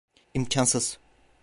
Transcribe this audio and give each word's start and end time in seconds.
İmkansız. 0.33 0.99